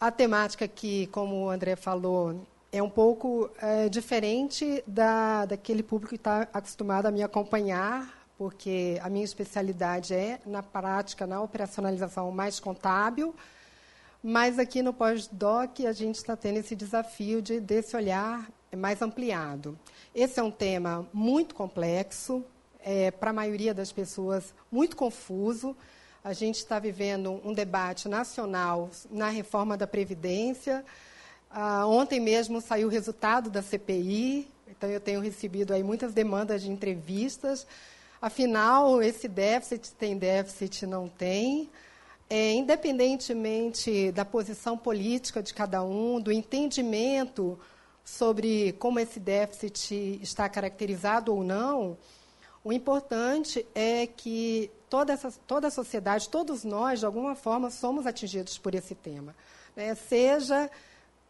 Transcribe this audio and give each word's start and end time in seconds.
a 0.00 0.10
temática 0.10 0.68
que, 0.68 1.06
como 1.08 1.44
o 1.44 1.50
André 1.50 1.74
falou, 1.74 2.46
é 2.70 2.82
um 2.82 2.90
pouco 2.90 3.50
é, 3.60 3.88
diferente 3.88 4.82
da, 4.86 5.44
daquele 5.46 5.82
público 5.82 6.10
que 6.10 6.16
está 6.16 6.42
acostumado 6.52 7.06
a 7.06 7.10
me 7.10 7.22
acompanhar, 7.22 8.26
porque 8.36 9.00
a 9.02 9.08
minha 9.08 9.24
especialidade 9.24 10.14
é 10.14 10.40
na 10.46 10.62
prática, 10.62 11.26
na 11.26 11.40
operacionalização 11.40 12.30
mais 12.30 12.60
contábil, 12.60 13.34
mas 14.22 14.58
aqui 14.58 14.82
no 14.82 14.92
pós-doc 14.92 15.80
a 15.80 15.92
gente 15.92 16.16
está 16.16 16.36
tendo 16.36 16.58
esse 16.58 16.76
desafio 16.76 17.42
de, 17.42 17.58
desse 17.58 17.96
olhar 17.96 18.48
mais 18.76 19.02
ampliado. 19.02 19.78
Esse 20.14 20.38
é 20.38 20.42
um 20.42 20.50
tema 20.50 21.08
muito 21.12 21.54
complexo, 21.54 22.44
é, 22.80 23.10
para 23.10 23.30
a 23.30 23.32
maioria 23.32 23.74
das 23.74 23.90
pessoas 23.90 24.54
muito 24.70 24.96
confuso. 24.96 25.76
A 26.28 26.34
gente 26.34 26.56
está 26.56 26.78
vivendo 26.78 27.40
um 27.42 27.54
debate 27.54 28.06
nacional 28.06 28.90
na 29.10 29.30
reforma 29.30 29.78
da 29.78 29.86
Previdência. 29.86 30.84
Ah, 31.50 31.86
ontem 31.86 32.20
mesmo 32.20 32.60
saiu 32.60 32.88
o 32.88 32.90
resultado 32.90 33.48
da 33.48 33.62
CPI, 33.62 34.46
então 34.68 34.90
eu 34.90 35.00
tenho 35.00 35.22
recebido 35.22 35.72
aí 35.72 35.82
muitas 35.82 36.12
demandas 36.12 36.60
de 36.60 36.70
entrevistas. 36.70 37.66
Afinal, 38.20 39.02
esse 39.02 39.26
déficit 39.26 39.92
tem 39.92 40.18
déficit, 40.18 40.84
não 40.84 41.08
tem. 41.08 41.70
É, 42.28 42.52
independentemente 42.52 44.12
da 44.12 44.22
posição 44.22 44.76
política 44.76 45.42
de 45.42 45.54
cada 45.54 45.82
um, 45.82 46.20
do 46.20 46.30
entendimento 46.30 47.58
sobre 48.04 48.72
como 48.72 49.00
esse 49.00 49.18
déficit 49.18 50.20
está 50.22 50.46
caracterizado 50.46 51.34
ou 51.34 51.42
não, 51.42 51.96
o 52.68 52.72
importante 52.72 53.66
é 53.74 54.06
que 54.06 54.70
toda, 54.90 55.14
essa, 55.14 55.32
toda 55.46 55.68
a 55.68 55.70
sociedade, 55.70 56.28
todos 56.28 56.64
nós, 56.64 57.00
de 57.00 57.06
alguma 57.06 57.34
forma, 57.34 57.70
somos 57.70 58.06
atingidos 58.06 58.58
por 58.58 58.74
esse 58.74 58.94
tema. 58.94 59.34
Né? 59.74 59.94
Seja 59.94 60.70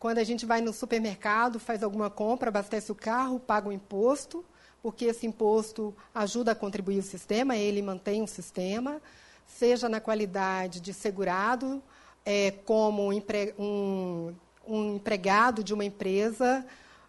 quando 0.00 0.18
a 0.18 0.24
gente 0.24 0.44
vai 0.44 0.60
no 0.60 0.72
supermercado, 0.72 1.60
faz 1.60 1.84
alguma 1.84 2.10
compra, 2.10 2.48
abastece 2.48 2.90
o 2.90 2.94
carro, 2.94 3.38
paga 3.38 3.68
o 3.68 3.72
imposto, 3.72 4.44
porque 4.82 5.04
esse 5.04 5.28
imposto 5.28 5.94
ajuda 6.12 6.50
a 6.50 6.56
contribuir 6.56 6.98
o 6.98 7.04
sistema, 7.04 7.56
ele 7.56 7.82
mantém 7.82 8.20
o 8.20 8.26
sistema, 8.26 9.00
seja 9.46 9.88
na 9.88 10.00
qualidade 10.00 10.80
de 10.80 10.92
segurado, 10.92 11.80
é, 12.26 12.50
como 12.50 13.12
um, 13.12 13.22
um, 13.56 14.34
um 14.66 14.96
empregado 14.96 15.62
de 15.62 15.72
uma 15.72 15.84
empresa, 15.84 16.66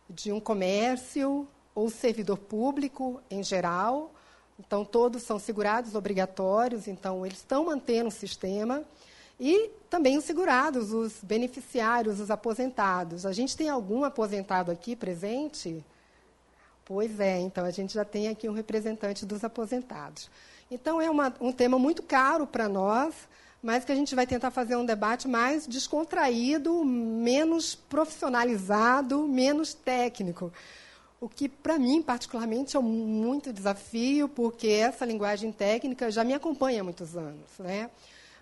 de 0.08 0.32
um 0.32 0.40
comércio, 0.40 1.48
ou 1.80 1.90
servidor 1.90 2.38
público 2.38 3.22
em 3.32 3.42
geral. 3.42 4.12
Então, 4.60 4.84
todos 4.84 5.24
são 5.24 5.40
segurados 5.40 5.96
obrigatórios, 5.96 6.88
então, 6.88 7.26
eles 7.26 7.38
estão 7.38 7.66
mantendo 7.66 8.10
o 8.10 8.12
sistema. 8.12 8.84
E 9.40 9.70
também 9.90 10.18
os 10.18 10.26
segurados, 10.26 10.92
os 10.92 11.24
beneficiários, 11.24 12.20
os 12.20 12.30
aposentados. 12.30 13.26
A 13.26 13.32
gente 13.32 13.56
tem 13.56 13.70
algum 13.70 14.04
aposentado 14.04 14.70
aqui 14.70 14.98
presente? 14.98 15.84
Pois 16.84 17.20
é, 17.20 17.40
então 17.40 17.64
a 17.64 17.72
gente 17.72 17.94
já 17.94 18.04
tem 18.04 18.28
aqui 18.28 18.50
um 18.50 18.54
representante 18.54 19.26
dos 19.26 19.44
aposentados. 19.44 20.30
Então, 20.70 21.02
é 21.02 21.10
uma, 21.10 21.34
um 21.40 21.54
tema 21.54 21.80
muito 21.80 22.04
caro 22.04 22.46
para 22.46 22.68
nós, 22.68 23.16
mas 23.64 23.86
que 23.86 23.92
a 23.92 23.96
gente 23.96 24.14
vai 24.14 24.28
tentar 24.28 24.52
fazer 24.52 24.76
um 24.76 24.86
debate 24.86 25.28
mais 25.28 25.66
descontraído, 25.66 26.84
menos 26.84 27.76
profissionalizado, 27.76 29.26
menos 29.28 29.74
técnico. 29.74 30.52
O 31.22 31.28
que, 31.28 31.50
para 31.50 31.78
mim, 31.78 32.02
particularmente, 32.02 32.78
é 32.78 32.80
um 32.80 32.84
muito 32.84 33.52
desafio, 33.52 34.30
porque 34.30 34.68
essa 34.68 35.06
linguagem 35.06 35.52
técnica 35.52 36.10
já 36.10 36.24
me 36.24 36.34
acompanha 36.34 36.80
há 36.80 36.84
muitos 36.84 37.18
anos. 37.18 37.50
Né? 37.60 37.90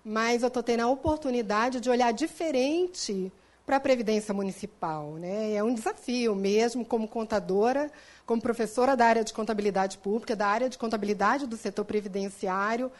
Mas 0.04 0.42
eu 0.42 0.48
estou 0.48 0.62
tendo 0.62 0.80
a 0.80 0.88
oportunidade 0.88 1.80
de 1.80 1.90
olhar 1.90 2.12
diferente 2.12 3.32
para 3.66 3.76
a 3.76 3.80
Previdência 3.80 4.32
Municipal. 4.32 5.14
Né? 5.14 5.54
É 5.54 5.62
um 5.62 5.74
desafio 5.74 6.36
mesmo, 6.36 6.84
como 6.84 7.08
contadora, 7.08 7.90
como 8.24 8.40
professora 8.40 8.96
da 8.96 9.06
área 9.06 9.24
de 9.24 9.32
contabilidade 9.32 9.98
pública, 9.98 10.36
da 10.36 10.46
área 10.46 10.68
de 10.68 10.78
contabilidade 10.78 11.48
do 11.48 11.56
setor 11.56 11.84
previdenciário. 11.84 12.92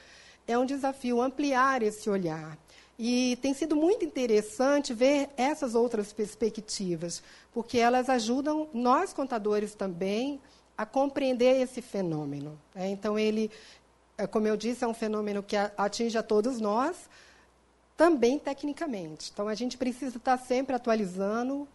É 0.46 0.58
um 0.58 0.66
desafio 0.66 1.22
ampliar 1.22 1.84
esse 1.84 2.10
olhar. 2.10 2.58
E 2.98 3.38
tem 3.40 3.54
sido 3.54 3.76
muito 3.76 4.04
interessante 4.04 4.92
ver 4.92 5.30
essas 5.36 5.76
outras 5.76 6.12
perspectivas, 6.12 7.22
porque 7.52 7.78
elas 7.78 8.08
ajudam 8.08 8.68
nós, 8.74 9.12
contadores, 9.12 9.74
também 9.74 10.40
a 10.76 10.84
compreender 10.84 11.60
esse 11.60 11.80
fenômeno. 11.80 12.58
Né? 12.74 12.88
Então, 12.88 13.16
ele, 13.16 13.52
é, 14.16 14.26
como 14.26 14.48
eu 14.48 14.56
disse, 14.56 14.82
é 14.82 14.88
um 14.88 14.94
fenômeno 14.94 15.44
que 15.44 15.56
atinge 15.56 16.18
a 16.18 16.22
todos 16.24 16.60
nós, 16.60 17.08
também 17.96 18.36
tecnicamente. 18.36 19.30
Então, 19.32 19.46
a 19.46 19.54
gente 19.54 19.76
precisa 19.76 20.16
estar 20.16 20.36
sempre 20.36 20.74
atualizando 20.74 21.68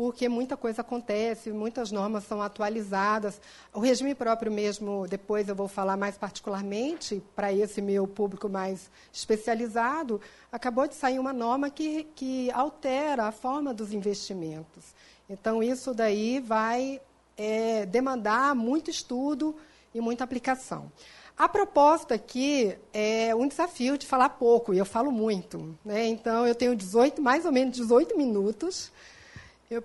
porque 0.00 0.30
muita 0.30 0.56
coisa 0.56 0.80
acontece, 0.80 1.52
muitas 1.52 1.92
normas 1.92 2.24
são 2.24 2.40
atualizadas. 2.40 3.38
O 3.70 3.80
regime 3.80 4.14
próprio 4.14 4.50
mesmo, 4.50 5.06
depois 5.06 5.46
eu 5.46 5.54
vou 5.54 5.68
falar 5.68 5.94
mais 5.94 6.16
particularmente 6.16 7.22
para 7.36 7.52
esse 7.52 7.82
meu 7.82 8.08
público 8.08 8.48
mais 8.48 8.90
especializado, 9.12 10.18
acabou 10.50 10.88
de 10.88 10.94
sair 10.94 11.18
uma 11.18 11.34
norma 11.34 11.68
que, 11.68 12.04
que 12.14 12.50
altera 12.52 13.26
a 13.26 13.30
forma 13.30 13.74
dos 13.74 13.92
investimentos. 13.92 14.94
Então, 15.28 15.62
isso 15.62 15.92
daí 15.92 16.40
vai 16.40 16.98
é, 17.36 17.84
demandar 17.84 18.54
muito 18.54 18.90
estudo 18.90 19.54
e 19.94 20.00
muita 20.00 20.24
aplicação. 20.24 20.90
A 21.36 21.46
proposta 21.46 22.14
aqui 22.14 22.74
é 22.90 23.34
um 23.34 23.46
desafio 23.46 23.98
de 23.98 24.06
falar 24.06 24.30
pouco, 24.30 24.72
e 24.72 24.78
eu 24.78 24.86
falo 24.86 25.12
muito. 25.12 25.78
Né? 25.84 26.06
Então, 26.06 26.46
eu 26.46 26.54
tenho 26.54 26.74
18, 26.74 27.20
mais 27.20 27.44
ou 27.44 27.52
menos 27.52 27.76
18 27.76 28.16
minutos 28.16 28.90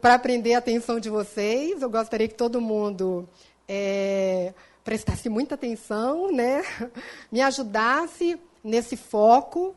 para 0.01 0.16
aprender 0.16 0.56
a 0.56 0.57
atenção 0.57 1.00
de 1.00 1.09
vocês. 1.09 1.81
Eu 1.81 1.90
gostaria 1.90 2.28
que 2.28 2.34
todo 2.34 2.59
mundo 2.59 3.29
é, 3.68 4.53
prestasse 4.84 5.29
muita 5.29 5.53
atenção, 5.53 6.31
né? 6.31 6.63
me 7.31 7.41
ajudasse 7.41 8.40
nesse 8.63 8.97
foco 8.97 9.75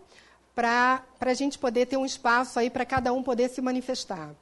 para 0.55 1.05
a 1.21 1.35
gente 1.35 1.59
poder 1.59 1.87
ter 1.87 1.99
um 1.99 2.07
espaço 2.07 2.59
aí 2.59 2.71
para 2.71 2.87
cada 2.87 3.13
um 3.13 3.23
poder 3.23 3.51
se 3.51 3.61
manifestar. 3.61 4.35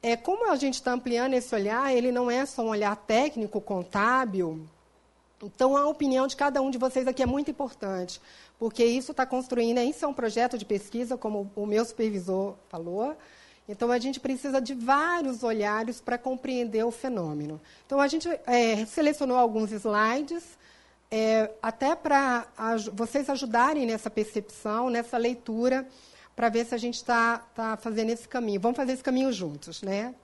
É, 0.00 0.16
como 0.16 0.50
a 0.50 0.56
gente 0.56 0.74
está 0.74 0.92
ampliando 0.92 1.34
esse 1.34 1.52
olhar, 1.52 1.94
ele 1.94 2.12
não 2.12 2.30
é 2.30 2.46
só 2.46 2.62
um 2.62 2.68
olhar 2.68 2.94
técnico, 2.94 3.60
contábil. 3.60 4.64
Então, 5.42 5.76
a 5.76 5.86
opinião 5.86 6.28
de 6.28 6.36
cada 6.36 6.62
um 6.62 6.70
de 6.70 6.78
vocês 6.78 7.08
aqui 7.08 7.22
é 7.22 7.26
muito 7.26 7.50
importante, 7.50 8.20
porque 8.58 8.84
isso 8.84 9.10
está 9.10 9.26
construindo, 9.26 9.80
isso 9.80 10.04
é 10.04 10.08
um 10.08 10.14
projeto 10.14 10.56
de 10.56 10.64
pesquisa, 10.64 11.16
como 11.16 11.50
o 11.56 11.66
meu 11.66 11.84
supervisor 11.84 12.54
falou, 12.68 13.16
então, 13.72 13.90
a 13.90 13.98
gente 13.98 14.20
precisa 14.20 14.60
de 14.60 14.74
vários 14.74 15.42
olhares 15.42 15.98
para 15.98 16.18
compreender 16.18 16.84
o 16.84 16.90
fenômeno. 16.90 17.58
Então, 17.86 17.98
a 18.00 18.06
gente 18.06 18.28
é, 18.46 18.84
selecionou 18.84 19.38
alguns 19.38 19.72
slides, 19.72 20.44
é, 21.10 21.50
até 21.62 21.96
para 21.96 22.46
vocês 22.92 23.30
ajudarem 23.30 23.86
nessa 23.86 24.10
percepção, 24.10 24.90
nessa 24.90 25.16
leitura, 25.16 25.88
para 26.36 26.50
ver 26.50 26.66
se 26.66 26.74
a 26.74 26.78
gente 26.78 26.96
está 26.96 27.38
tá 27.54 27.78
fazendo 27.78 28.10
esse 28.10 28.28
caminho. 28.28 28.60
Vamos 28.60 28.76
fazer 28.76 28.92
esse 28.92 29.02
caminho 29.02 29.32
juntos, 29.32 29.80
né? 29.80 30.14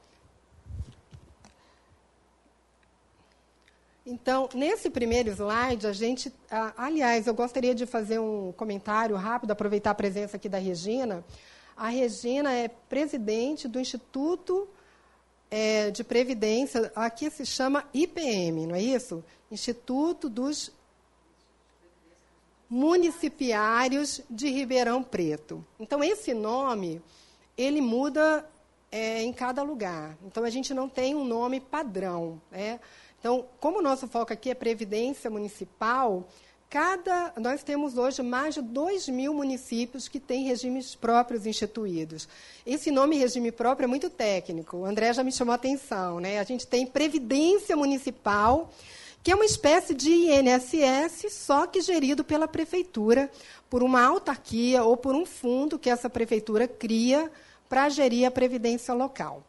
Então, 4.05 4.51
nesse 4.53 4.91
primeiro 4.91 5.31
slide, 5.31 5.87
a 5.87 5.93
gente. 5.95 6.31
aliás, 6.77 7.27
eu 7.27 7.33
gostaria 7.33 7.75
de 7.75 7.87
fazer 7.87 8.19
um 8.19 8.53
comentário 8.53 9.17
rápido, 9.17 9.53
aproveitar 9.53 9.93
a 9.93 9.95
presença 9.95 10.37
aqui 10.37 10.51
da 10.51 10.59
Regina. 10.59 11.25
A 11.79 11.91
Regina 11.91 12.53
é 12.53 12.67
presidente 12.67 13.69
do 13.69 13.79
Instituto 13.79 14.69
é, 15.49 15.93
de 15.93 16.03
Previdência, 16.03 16.91
aqui 16.95 17.31
se 17.31 17.47
chama 17.47 17.85
IPM, 17.95 18.67
não 18.67 18.75
é 18.75 18.83
isso? 18.83 19.25
Instituto 19.49 20.29
dos 20.29 20.73
Municipiários 22.69 24.21
de 24.29 24.51
Ribeirão 24.51 25.05
Preto. 25.05 25.65
Então, 25.79 26.03
esse 26.03 26.35
nome, 26.35 27.01
ele 27.57 27.81
muda 27.81 28.45
é, 28.91 29.23
em 29.23 29.33
cada 29.33 29.63
lugar. 29.63 30.19
Então, 30.27 30.43
a 30.43 30.51
gente 30.51 30.75
não 30.75 30.89
tem 30.89 31.15
um 31.15 31.25
nome 31.25 31.61
padrão. 31.61 32.43
Né? 32.51 32.81
Então, 33.21 33.47
como 33.61 33.79
o 33.79 33.83
nosso 33.83 34.09
foco 34.09 34.33
aqui 34.33 34.51
é 34.51 34.55
Previdência 34.55 35.31
Municipal, 35.31 36.29
Cada, 36.71 37.33
nós 37.39 37.63
temos 37.63 37.97
hoje 37.97 38.23
mais 38.23 38.55
de 38.55 38.61
2 38.61 39.09
mil 39.09 39.33
municípios 39.33 40.07
que 40.07 40.21
têm 40.21 40.45
regimes 40.45 40.95
próprios 40.95 41.47
instituídos. 41.47 42.29
Esse 42.67 42.91
nome 42.91 43.17
regime 43.17 43.51
próprio 43.51 43.87
é 43.87 43.89
muito 43.89 44.11
técnico. 44.11 44.77
O 44.77 44.85
André 44.85 45.15
já 45.15 45.25
me 45.25 45.33
chamou 45.33 45.53
a 45.53 45.55
atenção. 45.55 46.21
Né? 46.21 46.39
A 46.39 46.45
gente 46.45 46.67
tem 46.67 46.85
Previdência 46.85 47.75
Municipal, 47.75 48.71
que 49.23 49.31
é 49.31 49.35
uma 49.35 49.47
espécie 49.47 49.95
de 49.95 50.11
INSS, 50.11 51.33
só 51.33 51.67
que 51.67 51.81
gerido 51.81 52.23
pela 52.23 52.47
prefeitura, 52.47 53.31
por 53.71 53.83
uma 53.83 54.05
autarquia 54.05 54.85
ou 54.85 54.95
por 54.95 55.15
um 55.15 55.25
fundo 55.25 55.79
que 55.79 55.89
essa 55.89 56.11
prefeitura 56.11 56.69
cria 56.69 57.33
para 57.67 57.89
gerir 57.89 58.27
a 58.27 58.31
previdência 58.31 58.93
local. 58.93 59.43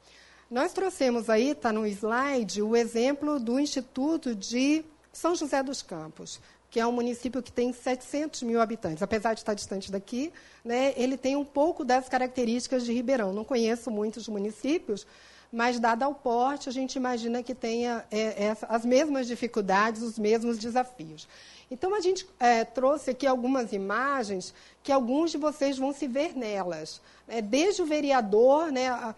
Nós 0.50 0.72
trouxemos 0.72 1.30
aí, 1.30 1.50
está 1.50 1.74
no 1.74 1.86
slide, 1.86 2.62
o 2.62 2.78
exemplo 2.78 3.42
do 3.42 3.60
Instituto 3.60 4.34
de 4.34 4.86
São 5.12 5.36
José 5.36 5.62
dos 5.62 5.82
Campos 5.82 6.40
que 6.70 6.80
é 6.80 6.86
um 6.86 6.92
município 6.92 7.42
que 7.42 7.52
tem 7.52 7.74
700 7.74 8.44
mil 8.44 8.62
habitantes. 8.62 9.02
Apesar 9.02 9.34
de 9.34 9.40
estar 9.40 9.54
distante 9.54 9.92
daqui, 9.92 10.32
né, 10.64 10.94
ele 10.96 11.18
tem 11.18 11.36
um 11.36 11.46
pouco 11.46 11.84
das 11.84 12.08
características 12.08 12.86
de 12.86 12.94
Ribeirão. 12.94 13.34
Não 13.34 13.44
conheço 13.44 13.90
muitos 13.90 14.28
municípios, 14.28 15.06
mas, 15.52 15.80
dado 15.80 16.04
ao 16.04 16.14
porte, 16.14 16.70
a 16.70 16.72
gente 16.72 16.96
imagina 16.96 17.42
que 17.42 17.56
tenha 17.56 18.06
é, 18.12 18.44
essa, 18.46 18.68
as 18.68 18.86
mesmas 18.86 19.26
dificuldades, 19.26 20.04
os 20.04 20.20
mesmos 20.20 20.60
desafios. 20.60 21.28
Então, 21.72 21.96
a 21.96 22.00
gente 22.00 22.28
é, 22.40 22.64
trouxe 22.64 23.12
aqui 23.12 23.26
algumas 23.26 23.74
imagens 23.74 24.54
que 24.84 24.92
alguns 24.92 25.32
de 25.32 25.38
vocês 25.38 25.78
vão 25.78 25.92
se 25.92 26.08
ver 26.08 26.38
nelas. 26.38 27.02
É, 27.28 27.42
desde 27.42 27.82
o 27.82 27.86
vereador, 27.86 28.72
né, 28.72 28.90
a, 28.90 29.16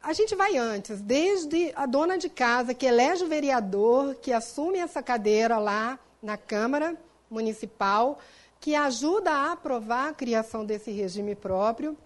a 0.00 0.12
gente 0.12 0.34
vai 0.36 0.56
antes, 0.56 1.00
desde 1.00 1.72
a 1.74 1.86
dona 1.86 2.16
de 2.16 2.28
casa 2.28 2.72
que 2.72 2.86
elege 2.86 3.24
o 3.24 3.28
vereador, 3.28 4.14
que 4.16 4.32
assume 4.32 4.78
essa 4.78 5.02
cadeira 5.02 5.58
lá 5.58 5.98
na 6.22 6.36
Câmara 6.36 6.96
Municipal, 7.30 8.18
que 8.60 8.74
ajuda 8.74 9.32
a 9.32 9.52
aprovar 9.52 10.10
a 10.10 10.14
criação 10.14 10.64
desse 10.64 10.90
regime 10.92 11.34
próprio. 11.34 11.96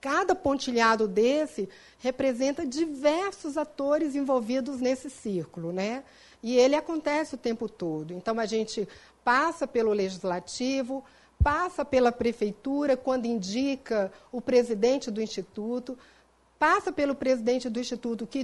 Cada 0.00 0.34
pontilhado 0.34 1.08
desse 1.08 1.68
representa 2.00 2.66
diversos 2.66 3.56
atores 3.56 4.14
envolvidos 4.14 4.78
nesse 4.78 5.08
círculo, 5.08 5.72
né? 5.72 6.04
E 6.42 6.54
ele 6.54 6.74
acontece 6.74 7.34
o 7.34 7.38
tempo 7.38 7.66
todo. 7.66 8.12
Então, 8.12 8.38
a 8.38 8.44
gente 8.44 8.86
passa 9.24 9.66
pelo 9.66 9.94
legislativo, 9.94 11.02
passa 11.42 11.84
pela 11.84 12.12
prefeitura, 12.12 12.98
quando 12.98 13.24
indica 13.24 14.12
o 14.30 14.42
presidente 14.42 15.10
do 15.10 15.22
instituto, 15.22 15.96
passa 16.64 16.90
pelo 16.90 17.14
presidente 17.14 17.68
do 17.68 17.78
instituto, 17.78 18.26
que, 18.26 18.42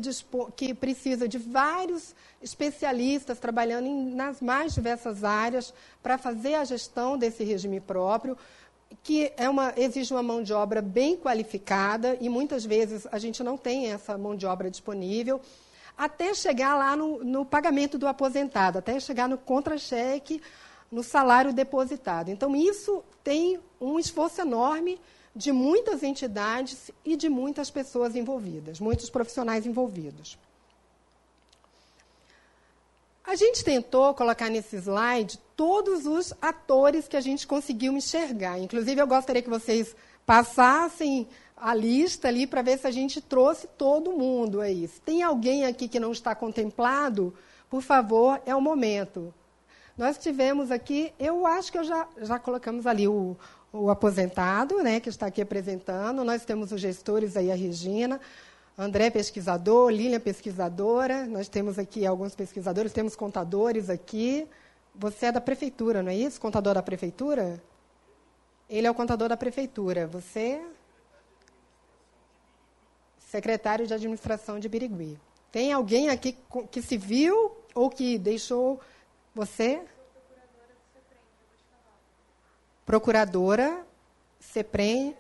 que 0.54 0.74
precisa 0.74 1.26
de 1.26 1.38
vários 1.38 2.14
especialistas 2.42 3.38
trabalhando 3.38 3.86
em, 3.86 4.14
nas 4.14 4.42
mais 4.42 4.74
diversas 4.74 5.24
áreas 5.24 5.72
para 6.02 6.18
fazer 6.18 6.54
a 6.56 6.62
gestão 6.62 7.16
desse 7.16 7.42
regime 7.42 7.80
próprio, 7.80 8.36
que 9.02 9.32
é 9.38 9.48
uma, 9.48 9.72
exige 9.74 10.12
uma 10.12 10.22
mão 10.22 10.42
de 10.42 10.52
obra 10.52 10.82
bem 10.82 11.16
qualificada 11.16 12.18
e 12.20 12.28
muitas 12.28 12.62
vezes 12.62 13.08
a 13.10 13.18
gente 13.18 13.42
não 13.42 13.56
tem 13.56 13.90
essa 13.90 14.18
mão 14.18 14.36
de 14.36 14.44
obra 14.44 14.70
disponível 14.70 15.40
até 15.96 16.34
chegar 16.34 16.76
lá 16.76 16.94
no, 16.94 17.24
no 17.24 17.46
pagamento 17.46 17.96
do 17.96 18.06
aposentado, 18.06 18.80
até 18.80 19.00
chegar 19.00 19.30
no 19.30 19.38
contra-cheque, 19.38 20.42
no 20.92 21.02
salário 21.02 21.54
depositado. 21.54 22.28
Então, 22.28 22.54
isso 22.54 23.02
tem 23.24 23.58
um 23.80 23.98
esforço 23.98 24.42
enorme 24.42 25.00
de 25.34 25.52
muitas 25.52 26.02
entidades 26.02 26.90
e 27.04 27.16
de 27.16 27.28
muitas 27.28 27.70
pessoas 27.70 28.16
envolvidas, 28.16 28.80
muitos 28.80 29.08
profissionais 29.08 29.66
envolvidos. 29.66 30.38
A 33.24 33.36
gente 33.36 33.62
tentou 33.62 34.12
colocar 34.12 34.50
nesse 34.50 34.76
slide 34.76 35.38
todos 35.54 36.04
os 36.04 36.34
atores 36.42 37.06
que 37.06 37.16
a 37.16 37.20
gente 37.20 37.46
conseguiu 37.46 37.92
enxergar. 37.92 38.58
Inclusive, 38.58 39.00
eu 39.00 39.06
gostaria 39.06 39.40
que 39.40 39.48
vocês 39.48 39.94
passassem 40.26 41.28
a 41.56 41.72
lista 41.74 42.26
ali 42.26 42.46
para 42.46 42.62
ver 42.62 42.78
se 42.78 42.86
a 42.86 42.90
gente 42.90 43.20
trouxe 43.20 43.68
todo 43.68 44.10
mundo 44.10 44.60
aí. 44.60 44.88
Se 44.88 45.00
tem 45.00 45.22
alguém 45.22 45.64
aqui 45.64 45.86
que 45.86 46.00
não 46.00 46.10
está 46.10 46.34
contemplado, 46.34 47.32
por 47.68 47.82
favor, 47.82 48.40
é 48.44 48.54
o 48.54 48.60
momento. 48.60 49.32
Nós 49.96 50.18
tivemos 50.18 50.70
aqui, 50.70 51.12
eu 51.18 51.46
acho 51.46 51.70
que 51.70 51.78
eu 51.78 51.84
já, 51.84 52.08
já 52.22 52.38
colocamos 52.38 52.86
ali 52.86 53.06
o, 53.06 53.36
o 53.72 53.90
aposentado, 53.90 54.82
né, 54.82 55.00
que 55.00 55.08
está 55.08 55.26
aqui 55.26 55.40
apresentando. 55.40 56.24
Nós 56.24 56.44
temos 56.44 56.72
os 56.72 56.80
gestores 56.80 57.36
aí, 57.36 57.50
a 57.52 57.54
Regina, 57.54 58.20
André 58.76 59.10
pesquisador, 59.10 59.90
Lilian 59.90 60.20
pesquisadora. 60.20 61.26
Nós 61.26 61.48
temos 61.48 61.78
aqui 61.78 62.06
alguns 62.06 62.34
pesquisadores, 62.34 62.92
temos 62.92 63.14
contadores 63.14 63.90
aqui. 63.90 64.46
Você 64.94 65.26
é 65.26 65.32
da 65.32 65.40
prefeitura, 65.40 66.02
não 66.02 66.10
é 66.10 66.16
isso? 66.16 66.40
Contador 66.40 66.74
da 66.74 66.82
prefeitura? 66.82 67.62
Ele 68.68 68.86
é 68.86 68.90
o 68.90 68.94
contador 68.94 69.28
da 69.28 69.36
prefeitura. 69.36 70.06
Você 70.06 70.60
secretário 73.30 73.86
de 73.86 73.94
administração 73.94 74.58
de 74.58 74.68
Birigui. 74.68 75.16
Tem 75.52 75.72
alguém 75.72 76.08
aqui 76.08 76.36
que 76.70 76.82
se 76.82 76.96
viu 76.96 77.52
ou 77.74 77.88
que 77.88 78.18
deixou 78.18 78.80
você? 79.34 79.80
Procuradora 82.90 83.86
CEPREM. 84.40 85.14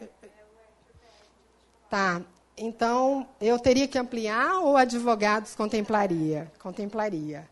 Tá. 1.88 2.20
Então, 2.58 3.28
eu 3.40 3.60
teria 3.60 3.86
que 3.86 3.96
ampliar 3.96 4.58
ou 4.58 4.76
advogados 4.76 5.54
contemplaria? 5.54 6.50
Contemplaria. 6.58 7.48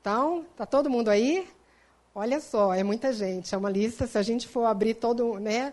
Então, 0.00 0.44
está 0.50 0.66
todo 0.66 0.90
mundo 0.90 1.08
aí? 1.08 1.48
Olha 2.12 2.40
só, 2.40 2.74
é 2.74 2.82
muita 2.82 3.12
gente. 3.12 3.54
É 3.54 3.56
uma 3.56 3.70
lista, 3.70 4.08
se 4.08 4.18
a 4.18 4.22
gente 4.22 4.48
for 4.48 4.64
abrir 4.64 4.94
todo, 4.94 5.38
né, 5.38 5.72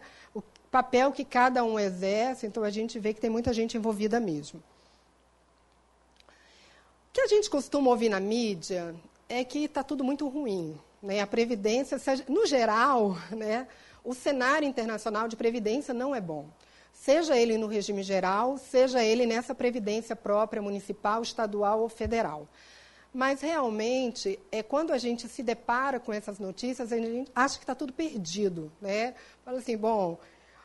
papel 0.69 1.11
que 1.11 1.25
cada 1.25 1.63
um 1.63 1.79
exerce, 1.79 2.45
então 2.45 2.61
a 2.61 2.69
gente 2.69 2.99
vê 2.99 3.15
que 3.15 3.19
tem 3.19 3.31
muita 3.31 3.51
gente 3.51 3.77
envolvida 3.77 4.19
mesmo. 4.19 4.61
O 6.29 7.13
que 7.13 7.21
a 7.21 7.27
gente 7.27 7.49
costuma 7.49 7.89
ouvir 7.89 8.09
na 8.09 8.19
mídia 8.19 8.93
é 9.27 9.43
que 9.43 9.63
está 9.63 9.81
tudo 9.81 10.03
muito 10.03 10.27
ruim. 10.27 10.79
Né? 11.01 11.21
A 11.21 11.27
Previdência, 11.27 11.97
no 12.27 12.45
geral, 12.45 13.17
né, 13.31 13.67
o 14.03 14.13
cenário 14.13 14.67
internacional 14.67 15.27
de 15.27 15.35
Previdência 15.35 15.93
não 15.93 16.13
é 16.13 16.21
bom. 16.21 16.47
Seja 16.93 17.35
ele 17.35 17.57
no 17.57 17.67
regime 17.67 18.03
geral, 18.03 18.57
seja 18.57 19.03
ele 19.03 19.25
nessa 19.25 19.55
Previdência 19.55 20.15
própria, 20.15 20.61
municipal, 20.61 21.21
estadual 21.21 21.79
ou 21.79 21.89
federal. 21.89 22.47
Mas, 23.13 23.41
realmente, 23.41 24.39
é 24.51 24.63
quando 24.63 24.93
a 24.93 24.97
gente 24.97 25.27
se 25.27 25.43
depara 25.43 25.99
com 25.99 26.13
essas 26.13 26.39
notícias, 26.39 26.93
a 26.93 26.97
gente 26.97 27.29
acha 27.35 27.57
que 27.57 27.63
está 27.63 27.75
tudo 27.75 27.91
perdido. 27.91 28.71
Né? 28.79 29.15
Fala 29.43 29.57
assim, 29.57 29.75
bom, 29.75 30.17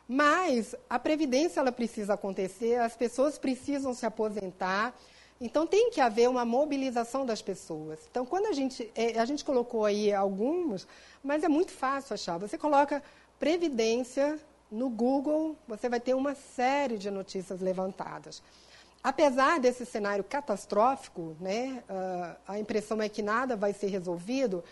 mas 0.08 0.76
a 0.88 0.98
previdência 0.98 1.58
ela 1.58 1.72
precisa 1.72 2.14
acontecer, 2.14 2.78
as 2.78 2.96
pessoas 2.96 3.38
precisam 3.38 3.92
se 3.92 4.06
aposentar. 4.06 4.96
Então 5.40 5.66
tem 5.66 5.90
que 5.90 6.00
haver 6.00 6.28
uma 6.28 6.44
mobilização 6.44 7.26
das 7.26 7.42
pessoas. 7.42 8.00
Então 8.10 8.24
quando 8.24 8.46
a 8.46 8.52
gente 8.52 8.90
é, 8.94 9.18
a 9.18 9.24
gente 9.24 9.44
colocou 9.44 9.84
aí 9.84 10.12
alguns, 10.12 10.86
mas 11.22 11.44
é 11.44 11.48
muito 11.48 11.72
fácil 11.72 12.14
achar. 12.14 12.38
Você 12.38 12.56
coloca 12.56 13.02
previdência 13.38 14.38
no 14.70 14.88
Google, 14.88 15.56
você 15.68 15.88
vai 15.88 16.00
ter 16.00 16.14
uma 16.14 16.34
série 16.34 16.98
de 16.98 17.10
notícias 17.10 17.60
levantadas. 17.60 18.42
Apesar 19.02 19.60
desse 19.60 19.86
cenário 19.86 20.24
catastrófico, 20.24 21.36
né, 21.40 21.84
uh, 21.88 22.36
a 22.48 22.58
impressão 22.58 23.00
é 23.00 23.08
que 23.08 23.22
nada 23.22 23.54
vai 23.54 23.72
ser 23.72 23.86
resolvido. 23.86 24.64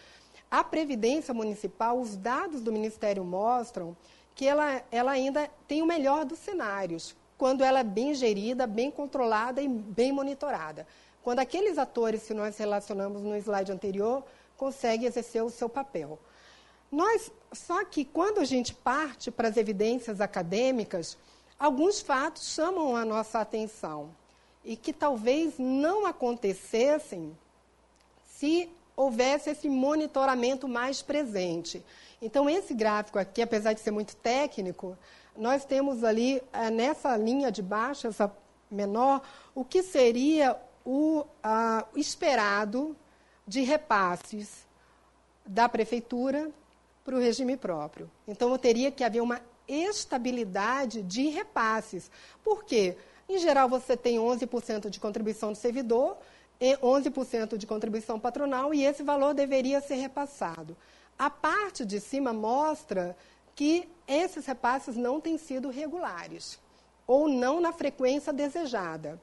A 0.51 0.65
previdência 0.65 1.33
municipal, 1.33 2.01
os 2.01 2.17
dados 2.17 2.61
do 2.61 2.73
Ministério 2.73 3.25
mostram 3.25 3.97
que 4.35 4.47
ela, 4.47 4.83
ela 4.91 5.13
ainda 5.13 5.49
tem 5.69 5.83
o 5.83 5.87
melhor 5.87 6.25
dos 6.25 6.41
cenários, 6.41 7.15
quando 7.37 7.65
ela 7.65 7.81
é 7.81 7.85
bem 7.85 8.15
gerida, 8.15 8.67
bem 8.67 8.91
controlada 8.91 9.61
e 9.61 9.69
bem 9.69 10.13
monitorada. 10.13 10.87
Quando 11.23 11.41
aqueles 11.41 11.79
atores 11.79 12.25
que 12.25 12.35
nós 12.35 12.57
relacionamos 12.57 13.23
no 13.23 13.37
slide 13.37 13.73
anterior 13.73 14.23
conseguem 14.57 15.07
exercer 15.07 15.43
o 15.43 15.51
seu 15.51 15.69
papel. 15.69 16.19
Nós, 16.91 17.33
só 17.53 17.85
que 17.85 18.05
quando 18.05 18.39
a 18.39 18.45
gente 18.45 18.73
parte 18.73 19.31
para 19.31 19.49
as 19.49 19.57
evidências 19.57 20.21
acadêmicas, 20.21 21.19
alguns 21.59 22.01
fatos 22.01 22.55
chamam 22.55 22.95
a 22.95 23.05
nossa 23.05 23.41
atenção 23.41 24.11
e 24.65 24.77
que 24.77 24.93
talvez 24.93 25.55
não 25.59 26.07
acontecessem 26.07 27.37
se 28.27 28.71
houvesse 28.97 29.51
esse 29.51 29.69
monitoramento 29.69 30.69
mais 30.69 31.03
presente. 31.03 31.85
Então, 32.23 32.49
esse 32.49 32.73
gráfico 32.73 33.19
aqui, 33.19 33.43
apesar 33.43 33.73
de 33.73 33.81
ser 33.81 33.91
muito 33.91 34.15
técnico, 34.17 34.97
nós 35.37 35.65
temos 35.65 36.05
ali, 36.05 36.43
eh, 36.53 36.71
nessa 36.71 37.17
linha 37.17 37.51
de 37.51 37.63
baixo, 37.63 38.07
essa 38.07 38.33
menor, 38.71 39.23
o 39.55 39.65
que 39.65 39.83
seria 39.83 40.57
o 40.85 41.25
esperado 41.97 42.97
de 43.47 43.63
repasses 43.63 44.67
da 45.47 45.69
prefeitura 45.69 46.51
para 47.05 47.17
o 47.17 47.21
regime 47.21 47.57
próprio. 47.57 48.11
Então, 48.27 48.51
eu 48.51 48.59
teria 48.59 48.91
que 48.91 49.05
haver 49.05 49.21
uma 49.21 49.41
estabilidade 49.67 51.03
de 51.03 51.29
repasses. 51.29 52.11
Por 52.43 52.65
quê? 52.65 52.97
Em 53.29 53.39
geral, 53.39 53.69
você 53.69 53.97
tem 53.97 54.19
11% 54.19 54.91
de 54.91 55.01
contribuição 55.01 55.53
do 55.53 55.59
servidor, 55.59 56.19
e 56.61 56.77
11% 56.77 57.59
de 57.59 57.67
contribuição 57.67 58.19
patronal, 58.19 58.73
e 58.73 58.85
esse 58.85 59.03
valor 59.03 59.35
deveria 59.35 59.81
ser 59.81 59.97
repassado. 59.97 60.77
A 61.19 61.29
parte 61.29 61.85
de 61.85 62.01
cima 62.01 62.33
mostra 62.33 63.17
que 63.55 63.89
esses 64.07 64.47
repasses 64.47 64.97
não 64.97 65.21
têm 65.21 65.39
sido 65.39 65.71
regulares 65.71 66.59
ou 67.07 67.29
não 67.29 67.61
na 67.61 67.73
frequência 67.73 68.33
desejada. 68.33 69.21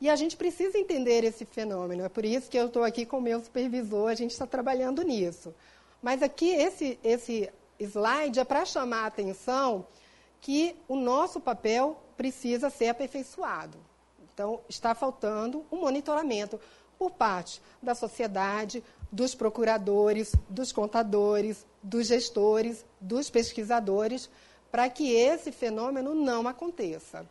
E 0.00 0.10
a 0.10 0.16
gente 0.16 0.36
precisa 0.36 0.78
entender 0.78 1.24
esse 1.24 1.44
fenômeno. 1.44 2.04
É 2.04 2.08
por 2.08 2.24
isso 2.24 2.50
que 2.50 2.58
eu 2.58 2.66
estou 2.66 2.84
aqui 2.84 3.06
com 3.06 3.18
o 3.18 3.22
meu 3.22 3.40
supervisor, 3.40 4.10
a 4.10 4.14
gente 4.14 4.32
está 4.32 4.46
trabalhando 4.46 5.02
nisso. 5.02 5.54
Mas 6.02 6.22
aqui, 6.22 6.50
esse, 6.50 6.98
esse 7.02 7.50
slide 7.80 8.38
é 8.38 8.44
para 8.44 8.64
chamar 8.64 9.04
a 9.04 9.06
atenção 9.06 9.86
que 10.40 10.76
o 10.86 10.96
nosso 10.96 11.40
papel 11.40 12.00
precisa 12.16 12.68
ser 12.68 12.88
aperfeiçoado. 12.88 13.78
Então, 14.32 14.60
está 14.68 14.94
faltando 14.94 15.64
um 15.72 15.78
monitoramento 15.78 16.60
por 16.98 17.10
parte 17.10 17.62
da 17.82 17.94
sociedade, 17.94 18.84
dos 19.10 19.34
procuradores, 19.34 20.34
dos 20.48 20.72
contadores, 20.72 21.64
dos 21.82 22.06
gestores, 22.06 22.84
dos 23.00 23.30
pesquisadores, 23.30 24.28
para 24.70 24.88
que 24.88 25.12
esse 25.12 25.52
fenômeno 25.52 26.14
não 26.14 26.46
aconteça. 26.46 27.26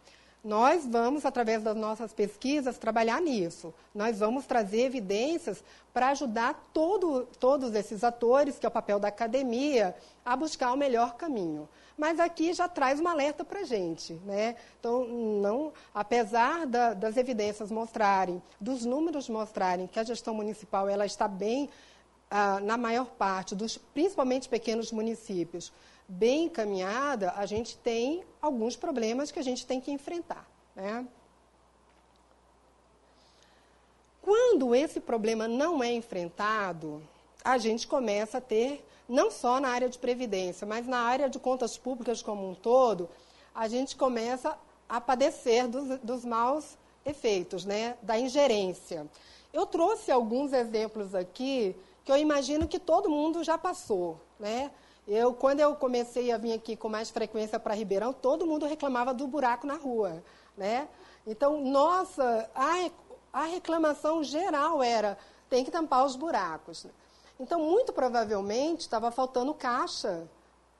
Nós 0.45 0.85
vamos, 0.85 1.25
através 1.25 1.63
das 1.63 1.75
nossas 1.75 2.13
pesquisas, 2.13 2.77
trabalhar 2.77 3.19
nisso. 3.19 3.73
Nós 3.95 4.19
vamos 4.19 4.45
trazer 4.45 4.81
evidências 4.81 5.63
para 5.91 6.09
ajudar 6.09 6.69
todo, 6.71 7.27
todos 7.39 7.73
esses 7.73 8.03
atores, 8.03 8.59
que 8.59 8.65
é 8.67 8.69
o 8.69 8.71
papel 8.71 8.99
da 8.99 9.07
academia, 9.07 9.95
a 10.23 10.35
buscar 10.35 10.71
o 10.71 10.77
melhor 10.77 11.15
caminho. 11.15 11.67
Mas 11.97 12.19
aqui 12.19 12.53
já 12.53 12.67
traz 12.67 12.99
um 12.99 13.07
alerta 13.07 13.43
para 13.43 13.61
a 13.61 13.63
gente. 13.63 14.13
Né? 14.23 14.55
Então, 14.79 15.07
não, 15.07 15.73
apesar 15.91 16.67
da, 16.67 16.93
das 16.93 17.17
evidências 17.17 17.71
mostrarem, 17.71 18.39
dos 18.61 18.85
números 18.85 19.27
mostrarem 19.27 19.87
que 19.87 19.99
a 19.99 20.03
gestão 20.03 20.35
municipal 20.35 20.87
ela 20.87 21.07
está 21.07 21.27
bem, 21.27 21.71
ah, 22.29 22.59
na 22.59 22.77
maior 22.77 23.07
parte, 23.07 23.55
dos, 23.55 23.79
principalmente 23.79 24.47
pequenos 24.47 24.91
municípios, 24.91 25.73
bem 26.07 26.45
encaminhada, 26.45 27.33
a 27.35 27.45
gente 27.45 27.77
tem 27.77 28.23
alguns 28.41 28.75
problemas 28.75 29.31
que 29.31 29.39
a 29.39 29.43
gente 29.43 29.65
tem 29.65 29.81
que 29.81 29.91
enfrentar. 29.91 30.47
Né? 30.75 31.07
Quando 34.21 34.73
esse 34.73 34.99
problema 34.99 35.47
não 35.47 35.83
é 35.83 35.91
enfrentado, 35.91 37.01
a 37.43 37.57
gente 37.57 37.87
começa 37.87 38.39
a 38.39 38.41
ter, 38.41 38.83
não 39.07 39.29
só 39.29 39.59
na 39.59 39.69
área 39.69 39.87
de 39.89 39.99
previdência, 39.99 40.65
mas 40.65 40.87
na 40.87 40.99
área 40.99 41.29
de 41.29 41.39
contas 41.39 41.77
públicas 41.77 42.21
como 42.21 42.49
um 42.49 42.55
todo, 42.55 43.09
a 43.53 43.67
gente 43.67 43.95
começa 43.95 44.57
a 44.89 44.99
padecer 44.99 45.67
dos, 45.67 45.99
dos 45.99 46.25
maus 46.25 46.77
efeitos, 47.05 47.65
né, 47.65 47.97
da 48.01 48.17
ingerência. 48.17 49.07
Eu 49.53 49.65
trouxe 49.65 50.11
alguns 50.11 50.53
exemplos 50.53 51.13
aqui 51.13 51.75
que 52.03 52.11
eu 52.11 52.17
imagino 52.17 52.67
que 52.67 52.79
todo 52.79 53.09
mundo 53.09 53.43
já 53.43 53.57
passou, 53.57 54.19
né? 54.39 54.71
Eu, 55.07 55.33
quando 55.33 55.59
eu 55.59 55.75
comecei 55.75 56.31
a 56.31 56.37
vir 56.37 56.53
aqui 56.53 56.75
com 56.75 56.89
mais 56.89 57.11
frequência 57.11 57.59
para 57.59 57.75
Ribeirão, 57.75 58.11
todo 58.11 58.45
mundo 58.45 58.65
reclamava 58.65 59.13
do 59.13 59.27
buraco 59.27 59.67
na 59.67 59.75
rua, 59.75 60.23
né? 60.57 60.87
Então, 61.27 61.61
nossa, 61.61 62.49
a, 62.55 62.89
a 63.31 63.43
reclamação 63.43 64.23
geral 64.23 64.81
era 64.81 65.17
tem 65.49 65.63
que 65.63 65.69
tampar 65.69 66.05
os 66.05 66.15
buracos. 66.15 66.87
Então, 67.39 67.59
muito 67.59 67.93
provavelmente, 67.93 68.81
estava 68.81 69.11
faltando 69.11 69.53
caixa. 69.53 70.27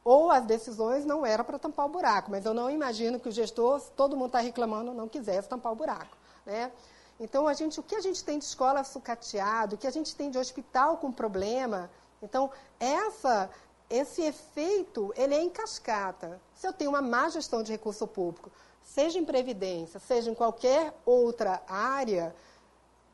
Ou 0.03 0.29
as 0.29 0.45
decisões 0.45 1.03
não 1.03 1.25
eram 1.25 1.43
para 1.43 1.57
tampar 1.57 1.85
o 1.87 1.89
buraco, 1.89 2.29
mas 2.29 2.45
eu 2.45 2.53
não 2.53 2.69
imagino 2.69 3.19
que 3.19 3.27
o 3.27 3.31
gestor, 3.31 3.81
todo 3.95 4.15
mundo 4.15 4.27
está 4.27 4.39
reclamando, 4.39 4.93
não 4.93 5.07
quisesse 5.07 5.49
tampar 5.49 5.71
o 5.71 5.75
buraco. 5.75 6.15
Né? 6.45 6.71
Então, 7.19 7.47
a 7.47 7.53
gente, 7.53 7.79
o 7.79 7.83
que 7.83 7.95
a 7.95 8.01
gente 8.01 8.23
tem 8.23 8.37
de 8.37 8.45
escola 8.45 8.83
sucateado, 8.83 9.75
o 9.75 9.77
que 9.77 9.87
a 9.87 9.91
gente 9.91 10.15
tem 10.15 10.29
de 10.29 10.37
hospital 10.37 10.97
com 10.97 11.11
problema, 11.11 11.89
então, 12.21 12.49
essa 12.79 13.49
esse 13.89 14.21
efeito 14.21 15.13
ele 15.15 15.35
é 15.35 15.41
em 15.41 15.49
cascata. 15.49 16.41
Se 16.53 16.67
eu 16.67 16.73
tenho 16.73 16.91
uma 16.91 17.01
má 17.01 17.29
gestão 17.29 17.61
de 17.61 17.71
recurso 17.71 18.07
público, 18.07 18.51
seja 18.81 19.19
em 19.19 19.25
previdência, 19.25 19.99
seja 19.99 20.29
em 20.29 20.35
qualquer 20.35 20.93
outra 21.05 21.61
área, 21.67 22.35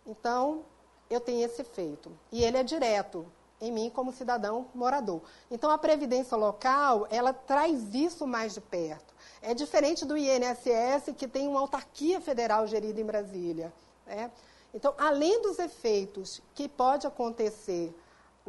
então 0.06 0.64
eu 1.10 1.20
tenho 1.20 1.46
esse 1.46 1.62
efeito. 1.62 2.12
E 2.32 2.44
ele 2.44 2.58
é 2.58 2.64
direto 2.64 3.26
em 3.60 3.72
mim 3.72 3.90
como 3.90 4.12
cidadão 4.12 4.68
morador. 4.74 5.22
Então 5.50 5.70
a 5.70 5.78
previdência 5.78 6.36
local, 6.36 7.08
ela 7.12 7.32
traz 7.32 7.94
isso 7.94 8.26
mais 8.26 8.54
de 8.54 8.62
perto. 8.62 9.14
É 9.42 9.54
diferente 9.54 10.06
do 10.06 10.18
INSS, 10.18 11.14
que 11.18 11.28
tem 11.28 11.48
uma 11.48 11.60
autarquia 11.60 12.20
federal 12.20 12.66
gerida 12.66 13.00
em 13.00 13.06
Brasília. 13.06 13.72
Né? 14.06 14.32
Então, 14.74 14.94
além 14.98 15.42
dos 15.42 15.60
efeitos 15.60 16.42
que 16.56 16.68
pode 16.68 17.06
acontecer 17.06 17.94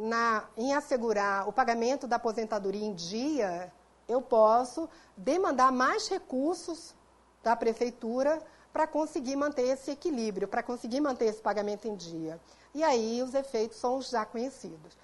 na, 0.03 0.43
em 0.57 0.73
assegurar 0.73 1.47
o 1.47 1.53
pagamento 1.53 2.05
da 2.05 2.17
aposentadoria 2.17 2.85
em 2.85 2.93
dia, 2.93 3.71
eu 4.05 4.21
posso 4.21 4.89
demandar 5.15 5.71
mais 5.71 6.09
recursos 6.09 6.93
da 7.41 7.55
prefeitura 7.55 8.41
para 8.73 8.85
conseguir 8.85 9.37
manter 9.37 9.61
esse 9.61 9.91
equilíbrio, 9.91 10.47
para 10.47 10.61
conseguir 10.61 10.99
manter 10.99 11.25
esse 11.25 11.41
pagamento 11.41 11.87
em 11.87 11.95
dia. 11.95 12.37
E 12.73 12.83
aí 12.83 13.21
os 13.21 13.33
efeitos 13.33 13.77
são 13.77 13.95
os 13.95 14.09
já 14.09 14.25
conhecidos. 14.25 14.97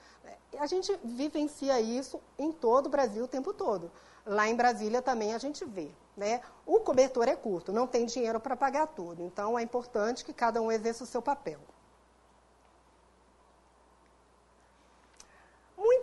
A 0.57 0.65
gente 0.65 0.93
vivencia 1.01 1.79
isso 1.79 2.19
em 2.37 2.51
todo 2.51 2.87
o 2.87 2.89
Brasil 2.89 3.23
o 3.23 3.27
tempo 3.27 3.53
todo. 3.53 3.89
Lá 4.25 4.49
em 4.49 4.55
Brasília 4.55 5.01
também 5.01 5.33
a 5.33 5.37
gente 5.37 5.63
vê. 5.63 5.91
Né? 6.17 6.41
O 6.65 6.81
cobertor 6.81 7.29
é 7.29 7.37
curto, 7.37 7.71
não 7.71 7.87
tem 7.87 8.05
dinheiro 8.05 8.39
para 8.41 8.57
pagar 8.57 8.87
tudo. 8.87 9.23
Então 9.23 9.57
é 9.57 9.61
importante 9.61 10.25
que 10.25 10.33
cada 10.33 10.61
um 10.61 10.69
exerça 10.69 11.05
o 11.05 11.07
seu 11.07 11.21
papel. 11.21 11.59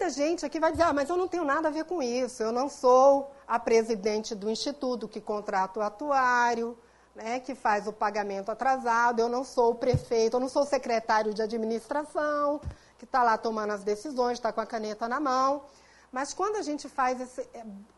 Muita 0.06 0.22
gente 0.22 0.46
aqui 0.46 0.60
vai 0.60 0.70
dizer, 0.70 0.84
ah, 0.84 0.92
mas 0.92 1.10
eu 1.10 1.16
não 1.16 1.26
tenho 1.26 1.44
nada 1.44 1.66
a 1.66 1.70
ver 1.70 1.84
com 1.84 2.00
isso, 2.00 2.40
eu 2.40 2.52
não 2.52 2.68
sou 2.68 3.32
a 3.44 3.58
presidente 3.58 4.36
do 4.36 4.48
instituto 4.48 5.08
que 5.08 5.20
contrata 5.20 5.80
o 5.80 5.82
atuário, 5.82 6.78
né, 7.12 7.40
que 7.40 7.56
faz 7.56 7.88
o 7.88 7.92
pagamento 7.92 8.48
atrasado, 8.48 9.18
eu 9.18 9.28
não 9.28 9.42
sou 9.42 9.72
o 9.72 9.74
prefeito, 9.74 10.36
eu 10.36 10.40
não 10.40 10.48
sou 10.48 10.62
o 10.62 10.64
secretário 10.64 11.34
de 11.34 11.42
administração, 11.42 12.60
que 12.96 13.04
está 13.04 13.24
lá 13.24 13.36
tomando 13.36 13.72
as 13.72 13.82
decisões, 13.82 14.34
está 14.34 14.52
com 14.52 14.60
a 14.60 14.66
caneta 14.66 15.08
na 15.08 15.18
mão. 15.18 15.64
Mas 16.12 16.32
quando 16.32 16.54
a 16.54 16.62
gente 16.62 16.88
faz 16.88 17.20
esse, 17.20 17.48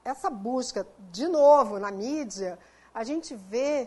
essa 0.03 0.31
busca, 0.31 0.87
de 1.13 1.29
novo, 1.29 1.79
na 1.79 1.91
mídia, 1.91 2.59
a 2.95 3.05
gente 3.05 3.35
vê 3.35 3.87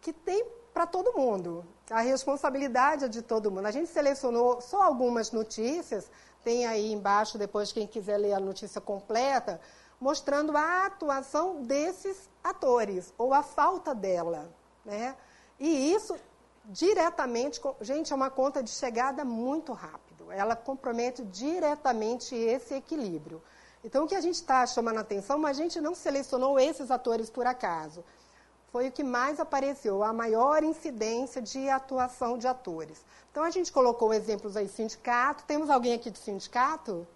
que 0.00 0.12
tem 0.12 0.46
para 0.76 0.86
todo 0.86 1.14
mundo. 1.16 1.64
A 1.90 2.02
responsabilidade 2.02 3.06
é 3.06 3.08
de 3.08 3.22
todo 3.22 3.50
mundo. 3.50 3.64
A 3.64 3.70
gente 3.70 3.88
selecionou 3.88 4.60
só 4.60 4.82
algumas 4.82 5.32
notícias, 5.32 6.10
tem 6.44 6.66
aí 6.66 6.92
embaixo, 6.92 7.38
depois, 7.38 7.72
quem 7.72 7.86
quiser 7.86 8.18
ler 8.18 8.34
a 8.34 8.40
notícia 8.40 8.78
completa, 8.78 9.58
mostrando 9.98 10.54
a 10.54 10.84
atuação 10.84 11.62
desses 11.62 12.28
atores, 12.44 13.14
ou 13.16 13.32
a 13.32 13.42
falta 13.42 13.94
dela. 13.94 14.50
Né? 14.84 15.16
E 15.58 15.94
isso 15.94 16.14
diretamente, 16.66 17.58
gente, 17.80 18.12
é 18.12 18.14
uma 18.14 18.28
conta 18.28 18.62
de 18.62 18.68
chegada 18.68 19.24
muito 19.24 19.72
rápido. 19.72 20.30
Ela 20.30 20.54
compromete 20.54 21.24
diretamente 21.24 22.34
esse 22.34 22.74
equilíbrio. 22.74 23.42
Então, 23.82 24.04
o 24.04 24.06
que 24.06 24.14
a 24.14 24.20
gente 24.20 24.34
está 24.34 24.66
chamando 24.66 24.98
a 24.98 25.00
atenção, 25.00 25.38
mas 25.38 25.58
a 25.58 25.62
gente 25.62 25.80
não 25.80 25.94
selecionou 25.94 26.60
esses 26.60 26.90
atores 26.90 27.30
por 27.30 27.46
acaso 27.46 28.04
foi 28.76 28.88
o 28.88 28.92
que 28.92 29.02
mais 29.02 29.40
apareceu, 29.40 30.02
a 30.02 30.12
maior 30.12 30.62
incidência 30.62 31.40
de 31.40 31.66
atuação 31.70 32.36
de 32.36 32.46
atores. 32.46 33.02
Então, 33.30 33.42
a 33.42 33.48
gente 33.48 33.72
colocou 33.72 34.12
exemplos 34.12 34.54
aí, 34.54 34.68
sindicato. 34.68 35.44
Temos 35.44 35.70
alguém 35.70 35.94
aqui 35.94 36.10
do 36.10 36.18
sindicato? 36.18 37.06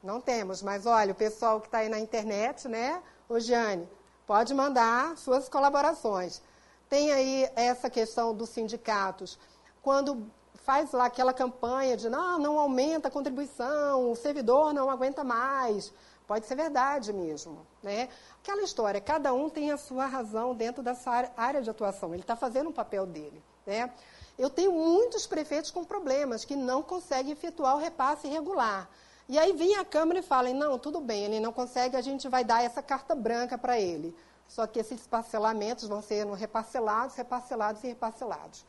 Não 0.00 0.20
temos, 0.20 0.62
mas 0.62 0.86
olha, 0.86 1.10
o 1.10 1.16
pessoal 1.16 1.60
que 1.60 1.66
está 1.66 1.78
aí 1.78 1.88
na 1.88 1.98
internet, 1.98 2.68
né? 2.68 3.02
Ô, 3.28 3.40
Giane, 3.40 3.88
pode 4.24 4.54
mandar 4.54 5.16
suas 5.16 5.48
colaborações. 5.48 6.40
Tem 6.88 7.10
aí 7.10 7.50
essa 7.56 7.90
questão 7.90 8.32
dos 8.32 8.50
sindicatos. 8.50 9.36
Quando 9.82 10.30
faz 10.54 10.92
lá 10.92 11.06
aquela 11.06 11.32
campanha 11.32 11.96
de 11.96 12.08
não, 12.08 12.38
não 12.38 12.56
aumenta 12.56 13.08
a 13.08 13.10
contribuição, 13.10 14.12
o 14.12 14.14
servidor 14.14 14.72
não 14.72 14.88
aguenta 14.88 15.24
mais. 15.24 15.92
Pode 16.26 16.46
ser 16.46 16.56
verdade 16.56 17.12
mesmo. 17.12 17.66
Né? 17.82 18.08
Aquela 18.42 18.62
história, 18.62 19.00
cada 19.00 19.32
um 19.32 19.48
tem 19.48 19.70
a 19.70 19.76
sua 19.76 20.06
razão 20.06 20.54
dentro 20.54 20.82
dessa 20.82 21.30
área 21.36 21.62
de 21.62 21.70
atuação. 21.70 22.12
Ele 22.12 22.22
está 22.22 22.34
fazendo 22.34 22.70
o 22.70 22.72
papel 22.72 23.06
dele. 23.06 23.42
Né? 23.64 23.90
Eu 24.36 24.50
tenho 24.50 24.72
muitos 24.72 25.26
prefeitos 25.26 25.70
com 25.70 25.84
problemas 25.84 26.44
que 26.44 26.56
não 26.56 26.82
conseguem 26.82 27.32
efetuar 27.32 27.76
o 27.76 27.78
repasse 27.78 28.26
irregular. 28.26 28.88
E 29.28 29.38
aí 29.38 29.52
vem 29.52 29.76
a 29.76 29.84
Câmara 29.84 30.18
e 30.18 30.22
fala, 30.22 30.52
não, 30.52 30.78
tudo 30.78 31.00
bem, 31.00 31.24
ele 31.24 31.40
não 31.40 31.52
consegue, 31.52 31.96
a 31.96 32.00
gente 32.00 32.28
vai 32.28 32.44
dar 32.44 32.62
essa 32.62 32.82
carta 32.82 33.14
branca 33.14 33.58
para 33.58 33.78
ele. 33.78 34.14
Só 34.46 34.66
que 34.66 34.78
esses 34.78 35.06
parcelamentos 35.06 35.88
vão 35.88 36.00
ser 36.00 36.26
reparcelados, 36.26 37.16
reparcelados 37.16 37.82
e 37.82 37.88
reparcelados. 37.88 38.64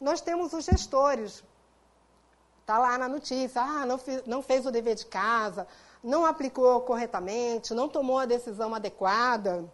Nós 0.00 0.20
temos 0.20 0.52
os 0.52 0.64
gestores. 0.64 1.42
Está 2.60 2.78
lá 2.78 2.98
na 2.98 3.08
notícia, 3.08 3.62
ah, 3.62 3.86
não, 3.86 3.98
não 4.26 4.42
fez 4.42 4.66
o 4.66 4.72
dever 4.72 4.96
de 4.96 5.06
casa, 5.06 5.66
não 6.06 6.24
aplicou 6.24 6.80
corretamente, 6.82 7.74
não 7.74 7.88
tomou 7.88 8.20
a 8.20 8.24
decisão 8.24 8.72
adequada. 8.72 9.64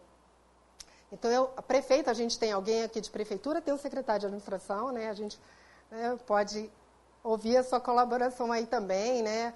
Então, 1.12 1.31
eu, 1.31 1.51
a 1.55 1.61
prefeita, 1.61 2.11
a 2.11 2.15
gente 2.15 2.39
tem 2.39 2.51
alguém 2.51 2.85
aqui 2.85 3.03
de 3.03 3.11
prefeitura, 3.11 3.61
tem 3.61 3.75
o 3.75 3.79
secretário 3.79 4.21
de 4.21 4.27
administração, 4.29 4.91
né? 4.91 5.11
A 5.11 5.12
gente 5.12 5.39
né, 5.91 6.19
pode 6.27 6.71
ouvir 7.23 7.59
a 7.59 7.62
sua 7.62 7.79
colaboração 7.79 8.51
aí 8.51 8.65
também, 8.65 9.23
né? 9.23 9.53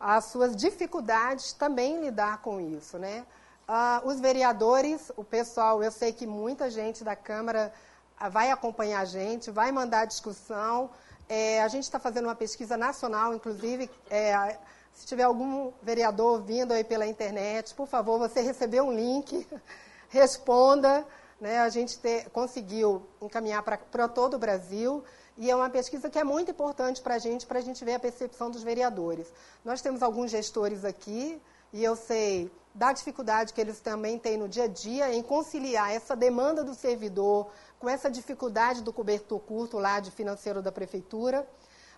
As 0.00 0.24
suas 0.24 0.56
dificuldades 0.56 1.52
também 1.52 2.00
lidar 2.00 2.40
com 2.40 2.58
isso, 2.58 2.98
né? 2.98 3.26
Ah, 3.68 4.00
os 4.02 4.18
vereadores, 4.18 5.12
o 5.18 5.24
pessoal, 5.24 5.82
eu 5.82 5.92
sei 5.92 6.10
que 6.10 6.26
muita 6.26 6.70
gente 6.70 7.04
da 7.04 7.14
Câmara 7.14 7.70
ah, 8.16 8.30
vai 8.30 8.50
acompanhar 8.50 9.00
a 9.00 9.04
gente, 9.04 9.50
vai 9.50 9.70
mandar 9.70 10.06
discussão. 10.06 10.88
É, 11.28 11.62
a 11.62 11.68
gente 11.68 11.84
está 11.84 11.98
fazendo 11.98 12.24
uma 12.24 12.34
pesquisa 12.34 12.78
nacional, 12.78 13.34
inclusive, 13.34 13.90
é, 14.08 14.58
se 14.94 15.06
tiver 15.06 15.24
algum 15.24 15.72
vereador 15.82 16.40
vindo 16.40 16.72
aí 16.72 16.84
pela 16.84 17.06
internet, 17.06 17.74
por 17.74 17.86
favor, 17.86 18.18
você 18.18 18.40
recebeu 18.40 18.84
um 18.84 18.92
link, 18.92 19.46
responda, 20.08 21.04
Né? 21.40 21.58
A 21.58 21.68
gente 21.68 21.98
ter, 21.98 22.30
conseguiu 22.30 23.06
encaminhar 23.20 23.62
para 23.62 24.08
todo 24.08 24.34
o 24.34 24.38
Brasil 24.38 25.02
e 25.36 25.50
é 25.50 25.56
uma 25.56 25.68
pesquisa 25.68 26.08
que 26.08 26.18
é 26.18 26.24
muito 26.24 26.52
importante 26.52 27.02
para 27.02 27.16
a 27.16 27.18
gente, 27.18 27.44
para 27.44 27.58
a 27.58 27.62
gente 27.62 27.84
ver 27.84 27.94
a 27.94 27.98
percepção 27.98 28.50
dos 28.50 28.62
vereadores. 28.62 29.26
Nós 29.64 29.82
temos 29.82 30.02
alguns 30.02 30.30
gestores 30.30 30.84
aqui 30.84 31.42
e 31.72 31.82
eu 31.82 31.96
sei 31.96 32.50
da 32.72 32.92
dificuldade 32.92 33.52
que 33.52 33.60
eles 33.60 33.80
também 33.80 34.18
têm 34.18 34.36
no 34.36 34.48
dia 34.48 34.64
a 34.64 34.68
dia 34.68 35.12
em 35.12 35.22
conciliar 35.22 35.92
essa 35.92 36.14
demanda 36.14 36.62
do 36.62 36.74
servidor 36.74 37.50
com 37.78 37.88
essa 37.88 38.08
dificuldade 38.08 38.80
do 38.82 38.92
cobertor 38.92 39.40
curto 39.40 39.78
lá 39.78 39.98
de 39.98 40.10
financeiro 40.12 40.62
da 40.62 40.70
prefeitura. 40.70 41.46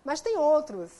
Mas 0.02 0.20
tem 0.20 0.36
outros. 0.38 0.90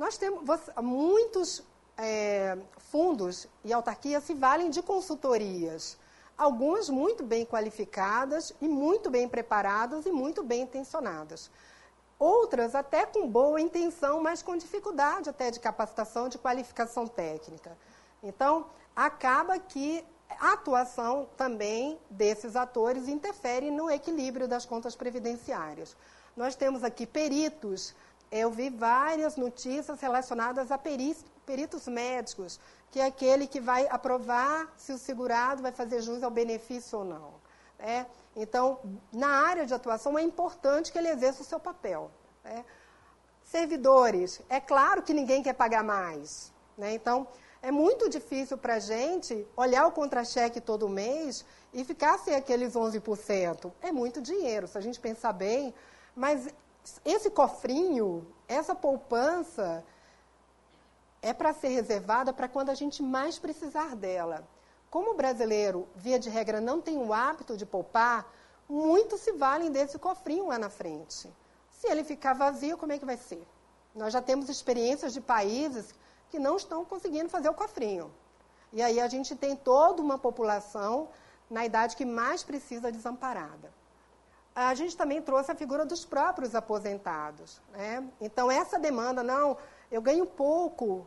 Nós 0.00 0.16
temos 0.16 0.42
muitos 0.82 1.62
é, 1.98 2.56
fundos 2.90 3.46
e 3.62 3.70
autarquias 3.70 4.24
se 4.24 4.32
valem 4.32 4.70
de 4.70 4.80
consultorias, 4.80 5.98
algumas 6.38 6.88
muito 6.88 7.22
bem 7.22 7.44
qualificadas 7.44 8.50
e 8.62 8.66
muito 8.66 9.10
bem 9.10 9.28
preparadas 9.28 10.06
e 10.06 10.10
muito 10.10 10.42
bem 10.42 10.62
intencionadas. 10.62 11.50
Outras 12.18 12.74
até 12.74 13.04
com 13.04 13.28
boa 13.28 13.60
intenção, 13.60 14.22
mas 14.22 14.40
com 14.40 14.56
dificuldade 14.56 15.28
até 15.28 15.50
de 15.50 15.60
capacitação, 15.60 16.30
de 16.30 16.38
qualificação 16.38 17.06
técnica. 17.06 17.76
Então, 18.22 18.68
acaba 18.96 19.58
que 19.58 20.02
a 20.40 20.54
atuação 20.54 21.28
também 21.36 21.98
desses 22.08 22.56
atores 22.56 23.06
interfere 23.06 23.70
no 23.70 23.90
equilíbrio 23.90 24.48
das 24.48 24.64
contas 24.64 24.96
previdenciárias. 24.96 25.94
Nós 26.34 26.54
temos 26.54 26.82
aqui 26.84 27.04
peritos, 27.04 27.94
eu 28.30 28.50
vi 28.50 28.70
várias 28.70 29.36
notícias 29.36 30.00
relacionadas 30.00 30.70
a 30.70 30.78
peritos, 30.78 31.24
peritos 31.44 31.88
médicos, 31.88 32.60
que 32.90 33.00
é 33.00 33.06
aquele 33.06 33.46
que 33.46 33.60
vai 33.60 33.86
aprovar 33.88 34.72
se 34.76 34.92
o 34.92 34.98
segurado 34.98 35.62
vai 35.62 35.72
fazer 35.72 36.00
jus 36.00 36.22
ao 36.22 36.30
benefício 36.30 37.00
ou 37.00 37.04
não. 37.04 37.34
Né? 37.78 38.06
Então, 38.36 38.78
na 39.12 39.28
área 39.46 39.66
de 39.66 39.74
atuação, 39.74 40.18
é 40.18 40.22
importante 40.22 40.92
que 40.92 40.98
ele 40.98 41.08
exerça 41.08 41.42
o 41.42 41.44
seu 41.44 41.58
papel. 41.58 42.10
Né? 42.44 42.64
Servidores, 43.42 44.40
é 44.48 44.60
claro 44.60 45.02
que 45.02 45.12
ninguém 45.12 45.42
quer 45.42 45.54
pagar 45.54 45.82
mais. 45.82 46.52
Né? 46.78 46.94
Então, 46.94 47.26
é 47.62 47.70
muito 47.70 48.08
difícil 48.08 48.56
para 48.56 48.74
a 48.74 48.78
gente 48.78 49.46
olhar 49.56 49.86
o 49.86 49.92
contra-cheque 49.92 50.60
todo 50.60 50.88
mês 50.88 51.44
e 51.74 51.84
ficar 51.84 52.18
sem 52.18 52.34
aqueles 52.34 52.74
11%. 52.74 53.72
É 53.82 53.92
muito 53.92 54.22
dinheiro, 54.22 54.66
se 54.66 54.78
a 54.78 54.80
gente 54.80 55.00
pensar 55.00 55.32
bem. 55.32 55.74
Mas 56.14 56.48
esse 57.04 57.30
cofrinho, 57.30 58.26
essa 58.48 58.74
poupança, 58.74 59.84
é 61.22 61.32
para 61.32 61.52
ser 61.52 61.68
reservada 61.68 62.32
para 62.32 62.48
quando 62.48 62.70
a 62.70 62.74
gente 62.74 63.02
mais 63.02 63.38
precisar 63.38 63.94
dela. 63.94 64.46
Como 64.90 65.12
o 65.12 65.16
brasileiro, 65.16 65.86
via 65.94 66.18
de 66.18 66.28
regra, 66.28 66.60
não 66.60 66.80
tem 66.80 66.98
o 66.98 67.12
hábito 67.12 67.56
de 67.56 67.64
poupar, 67.64 68.32
muitos 68.68 69.20
se 69.20 69.32
valem 69.32 69.70
desse 69.70 69.98
cofrinho 69.98 70.48
lá 70.48 70.58
na 70.58 70.70
frente. 70.70 71.32
Se 71.70 71.88
ele 71.88 72.04
ficar 72.04 72.32
vazio, 72.32 72.76
como 72.76 72.92
é 72.92 72.98
que 72.98 73.04
vai 73.04 73.16
ser? 73.16 73.46
Nós 73.94 74.12
já 74.12 74.20
temos 74.20 74.48
experiências 74.48 75.12
de 75.12 75.20
países 75.20 75.94
que 76.30 76.38
não 76.38 76.56
estão 76.56 76.84
conseguindo 76.84 77.28
fazer 77.28 77.48
o 77.48 77.54
cofrinho. 77.54 78.12
E 78.72 78.82
aí 78.82 79.00
a 79.00 79.08
gente 79.08 79.34
tem 79.34 79.56
toda 79.56 80.00
uma 80.00 80.18
população 80.18 81.08
na 81.48 81.64
idade 81.66 81.96
que 81.96 82.04
mais 82.04 82.42
precisa 82.42 82.92
desamparada. 82.92 83.72
A 84.54 84.74
gente 84.74 84.96
também 84.96 85.22
trouxe 85.22 85.52
a 85.52 85.54
figura 85.54 85.84
dos 85.84 86.04
próprios 86.04 86.54
aposentados. 86.54 87.60
Né? 87.72 88.04
Então, 88.20 88.50
essa 88.50 88.78
demanda, 88.78 89.22
não, 89.22 89.56
eu 89.90 90.02
ganho 90.02 90.26
pouco. 90.26 91.06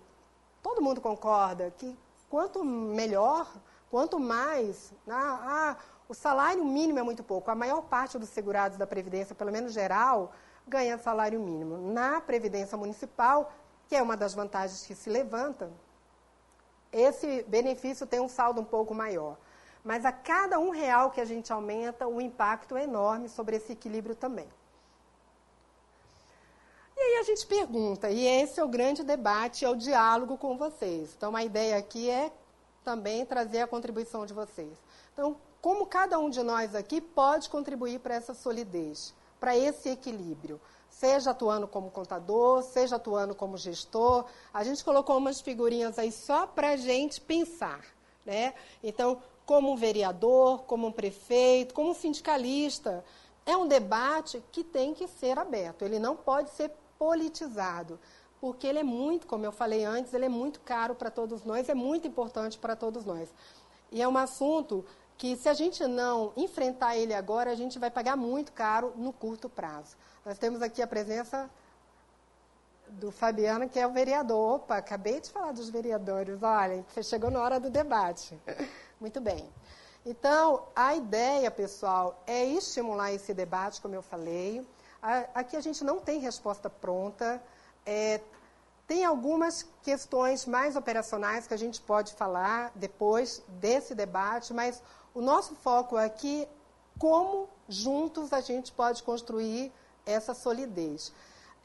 Todo 0.62 0.82
mundo 0.82 1.02
concorda 1.02 1.72
que 1.78 1.98
quanto 2.30 2.64
melhor, 2.64 3.52
quanto 3.92 4.20
mais. 4.20 4.94
Ah, 5.08 5.40
ah, 5.44 5.78
o 6.08 6.14
salário 6.14 6.64
mínimo 6.64 7.00
é 7.00 7.04
muito 7.04 7.24
pouco. 7.24 7.52
A 7.52 7.56
maior 7.56 7.82
parte 7.82 8.18
dos 8.18 8.30
segurados 8.30 8.78
da 8.78 8.88
Previdência, 8.88 9.36
pelo 9.36 9.52
menos 9.52 9.74
geral, 9.74 10.32
ganha 10.68 10.98
salário 10.98 11.40
mínimo. 11.40 11.92
Na 11.92 12.22
Previdência 12.22 12.78
Municipal, 12.78 13.52
que 13.88 13.96
é 13.96 14.02
uma 14.02 14.16
das 14.16 14.34
vantagens 14.34 14.86
que 14.86 14.96
se 14.96 15.10
levanta, 15.10 15.70
esse 16.92 17.44
benefício 17.44 18.06
tem 18.08 18.20
um 18.20 18.30
saldo 18.30 18.62
um 18.62 18.66
pouco 18.66 18.94
maior. 18.94 19.38
Mas 19.84 20.06
a 20.06 20.12
cada 20.12 20.60
um 20.60 20.70
real 20.70 21.12
que 21.12 21.20
a 21.20 21.25
gente 21.25 21.52
aumenta, 21.52 22.08
o 22.08 22.22
impacto 22.22 22.78
é 22.78 22.84
enorme 22.84 23.28
sobre 23.28 23.58
esse 23.58 23.74
equilíbrio 23.74 24.16
também. 24.16 24.48
E 26.96 27.00
aí 27.00 27.19
a 27.19 27.24
gente 27.24 27.46
pergunta, 27.46 28.10
e 28.10 28.26
esse 28.26 28.60
é 28.60 28.63
o 28.63 28.67
grande 28.67 29.04
debate, 29.04 29.65
é 29.65 29.69
o 29.69 29.76
diálogo 29.76 30.38
com 30.38 30.58
vocês. 30.58 31.13
Então, 31.17 31.36
a 31.36 31.43
ideia 31.43 31.78
aqui 31.78 32.10
é 32.10 32.32
também 32.84 33.26
trazer 33.26 33.62
a 33.62 33.67
contribuição 33.67 34.26
de 34.26 34.34
vocês. 34.34 34.78
Então, 35.12 35.36
como 35.60 35.86
cada 35.86 36.19
um 36.19 36.30
de 36.30 36.41
nós 36.43 36.76
aqui 36.76 37.02
pode 37.02 37.50
contribuir 37.50 38.00
para 38.00 38.15
essa 38.15 38.34
solidez, 38.34 39.13
para 39.39 39.58
esse 39.58 39.89
equilíbrio? 39.89 40.62
seja 40.93 41.32
atuando 41.32 41.67
como 41.67 41.91
contador, 41.91 42.62
seja 42.62 42.96
atuando 42.96 43.34
como 43.36 43.58
gestor. 43.58 44.26
A 44.54 44.63
gente 44.63 44.84
colocou 44.84 45.17
umas 45.17 45.41
figurinhas 45.41 45.98
aí 45.98 46.12
só 46.12 46.46
para 46.48 46.69
a 46.69 46.78
gente 46.78 47.19
pensar. 47.19 47.84
Né? 48.26 48.54
Então, 48.82 49.22
como 49.54 49.72
um 49.72 49.76
vereador, 49.76 50.63
como 50.63 50.88
um 50.88 50.92
prefeito, 50.92 51.76
como 51.76 51.92
um 51.92 51.94
sindicalista, 51.94 53.06
é 53.46 53.56
um 53.56 53.68
debate 53.68 54.44
que 54.52 54.63
tem 54.63 54.96
que 54.96 55.08
ser 55.08 55.38
aberto, 55.38 55.84
ele 55.84 56.00
não 56.00 56.16
pode 56.16 56.50
ser 56.50 56.72
politizado, 56.98 58.00
porque 58.42 58.66
ele 58.66 58.80
é 58.80 58.84
muito, 58.84 59.28
como 59.28 59.46
eu 59.46 59.52
falei 59.52 59.86
antes, 59.86 60.12
ele 60.12 60.26
é 60.26 60.30
muito 60.30 60.60
caro 60.62 60.96
para 60.96 61.12
todos 61.12 61.44
nós, 61.44 61.70
é 61.70 61.76
muito 61.76 62.08
importante 62.08 62.58
para 62.58 62.76
todos 62.76 63.06
nós. 63.06 63.32
E 63.92 64.02
é 64.02 64.08
um 64.08 64.18
assunto 64.18 64.84
que, 65.20 65.36
se 65.36 65.48
a 65.48 65.54
gente 65.54 65.86
não 65.86 66.34
enfrentar 66.36 66.98
ele 66.98 67.13
agora, 67.13 67.52
a 67.52 67.56
gente 67.56 67.78
vai 67.78 67.92
pagar 67.92 68.18
muito 68.18 68.52
caro 68.54 68.92
no 68.96 69.13
curto 69.13 69.48
prazo. 69.48 69.96
Nós 70.26 70.39
temos 70.39 70.63
aqui 70.63 70.82
a 70.82 70.88
presença 70.88 71.48
do 72.89 73.12
Fabiano, 73.12 73.70
que 73.70 73.80
é 73.80 73.86
o 73.86 73.92
vereador. 73.92 74.56
Opa, 74.56 74.78
acabei 74.78 75.22
de 75.22 75.30
falar 75.30 75.52
dos 75.52 75.70
vereadores. 75.70 76.42
Olha, 76.42 76.84
você 76.89 77.04
chegou 77.04 77.30
na 77.30 77.39
hora 77.39 77.60
do 77.60 77.70
debate. 77.70 78.36
Muito 79.04 79.20
bem. 79.20 79.50
Então, 80.06 80.63
a 80.74 80.96
ideia, 80.96 81.52
pessoal, 81.52 82.24
é 82.26 82.46
estimular 82.46 83.12
esse 83.12 83.34
debate, 83.34 83.82
como 83.82 83.94
eu 83.94 84.02
falei. 84.02 84.66
Aqui 85.36 85.58
a 85.58 85.60
gente 85.60 85.84
não 85.84 86.00
tem 86.00 86.22
resposta 86.22 86.70
pronta. 86.70 87.44
É, 87.86 88.22
tem 88.88 89.04
algumas 89.04 89.68
questões 89.82 90.46
mais 90.46 90.78
operacionais 90.78 91.46
que 91.46 91.54
a 91.54 91.58
gente 91.58 91.82
pode 91.82 92.13
falar 92.13 92.72
depois 92.76 93.44
desse 93.60 93.94
debate, 93.94 94.54
mas 94.54 94.82
o 95.13 95.20
nosso 95.20 95.54
foco 95.54 95.98
aqui 95.98 96.48
como 96.98 97.50
juntos 97.68 98.32
a 98.32 98.39
gente 98.39 98.72
pode 98.72 99.04
construir 99.04 99.70
essa 100.06 100.34
solidez. 100.34 101.12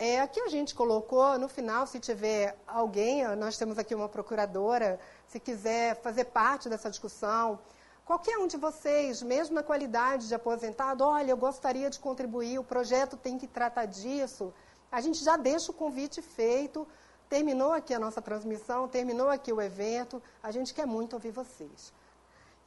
É, 0.01 0.21
aqui 0.21 0.41
a 0.41 0.49
gente 0.49 0.77
colocou, 0.77 1.37
no 1.41 1.49
final, 1.49 1.85
se 1.85 1.99
tiver 1.99 2.57
alguém, 2.69 3.27
nós 3.35 3.59
temos 3.59 3.81
aqui 3.81 3.97
uma 3.97 4.09
procuradora, 4.09 5.01
se 5.27 5.41
quiser 5.41 5.97
fazer 5.97 6.27
parte 6.27 6.69
dessa 6.69 6.89
discussão, 6.89 7.59
qualquer 8.05 8.39
um 8.39 8.47
de 8.47 8.57
vocês, 8.57 9.21
mesmo 9.23 9.57
na 9.57 9.63
qualidade 9.63 10.29
de 10.29 10.35
aposentado, 10.37 11.03
olha, 11.03 11.33
eu 11.33 11.37
gostaria 11.37 11.91
de 11.91 11.99
contribuir, 11.99 12.61
o 12.61 12.65
projeto 12.65 13.17
tem 13.17 13.37
que 13.37 13.49
tratar 13.49 13.87
disso, 13.87 14.55
a 14.93 15.01
gente 15.01 15.19
já 15.25 15.37
deixa 15.37 15.73
o 15.73 15.75
convite 15.75 16.23
feito, 16.23 16.87
terminou 17.29 17.73
aqui 17.73 17.93
a 17.93 17.99
nossa 17.99 18.23
transmissão, 18.23 18.87
terminou 18.87 19.29
aqui 19.29 19.53
o 19.53 19.61
evento, 19.61 20.23
a 20.41 20.53
gente 20.53 20.73
quer 20.73 20.87
muito 20.87 21.15
ouvir 21.15 21.33
vocês. 21.33 21.93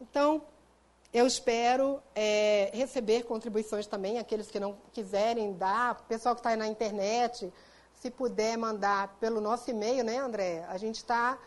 Então, 0.01 0.41
eu 1.13 1.27
espero 1.27 2.01
é, 2.15 2.71
receber 2.73 3.23
contribuições 3.23 3.85
também, 3.85 4.17
aqueles 4.17 4.49
que 4.49 4.59
não 4.59 4.77
quiserem 4.93 5.53
dar, 5.53 5.95
pessoal 6.07 6.33
que 6.35 6.39
está 6.39 6.55
na 6.55 6.67
internet, 6.67 7.51
se 7.93 8.09
puder 8.09 8.57
mandar 8.57 9.15
pelo 9.19 9.41
nosso 9.41 9.69
e-mail, 9.69 10.03
né, 10.03 10.17
André? 10.17 10.65
A 10.69 10.77
gente 10.77 10.95
está 10.95 11.37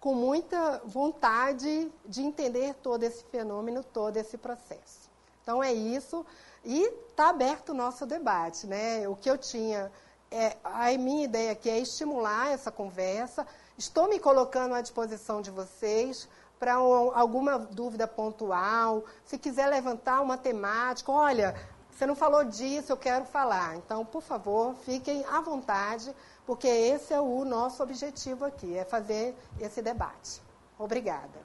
com 0.00 0.14
muita 0.14 0.80
vontade 0.84 1.90
de 2.06 2.22
entender 2.22 2.74
todo 2.74 3.02
esse 3.02 3.24
fenômeno, 3.24 3.82
todo 3.82 4.16
esse 4.16 4.38
processo. 4.38 5.10
Então 5.42 5.62
é 5.62 5.72
isso. 5.72 6.24
E 6.64 6.82
está 7.08 7.30
aberto 7.30 7.70
o 7.70 7.74
nosso 7.74 8.06
debate. 8.06 8.66
Né? 8.66 9.08
O 9.08 9.16
que 9.16 9.28
eu 9.28 9.36
tinha, 9.36 9.90
é, 10.30 10.56
a 10.62 10.90
minha 10.96 11.24
ideia 11.24 11.52
aqui 11.52 11.68
é 11.68 11.78
estimular 11.78 12.52
essa 12.52 12.70
conversa. 12.70 13.46
Estou 13.76 14.08
me 14.08 14.18
colocando 14.18 14.74
à 14.74 14.80
disposição 14.80 15.42
de 15.42 15.50
vocês 15.50 16.28
para 16.58 16.74
alguma 16.74 17.58
dúvida 17.58 18.06
pontual, 18.06 19.04
se 19.24 19.38
quiser 19.38 19.68
levantar 19.68 20.20
uma 20.20 20.36
temática, 20.36 21.12
olha, 21.12 21.54
você 21.90 22.06
não 22.06 22.14
falou 22.14 22.44
disso, 22.44 22.92
eu 22.92 22.96
quero 22.96 23.24
falar. 23.24 23.76
Então, 23.76 24.04
por 24.04 24.22
favor, 24.22 24.74
fiquem 24.84 25.24
à 25.26 25.40
vontade, 25.40 26.14
porque 26.46 26.68
esse 26.68 27.12
é 27.12 27.20
o 27.20 27.44
nosso 27.44 27.82
objetivo 27.82 28.44
aqui, 28.44 28.76
é 28.76 28.84
fazer 28.84 29.34
esse 29.60 29.82
debate. 29.82 30.40
Obrigada. 30.78 31.38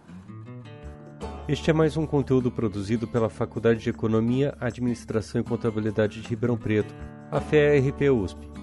Este 1.47 1.71
é 1.71 1.73
mais 1.73 1.97
um 1.97 2.05
conteúdo 2.05 2.51
produzido 2.51 3.07
pela 3.07 3.29
Faculdade 3.29 3.79
de 3.79 3.89
Economia, 3.89 4.55
Administração 4.61 5.41
e 5.41 5.43
Contabilidade 5.43 6.21
de 6.21 6.27
Ribeirão 6.27 6.57
Preto, 6.57 6.93
a 7.31 7.41
FERP 7.41 8.09
USP. 8.09 8.62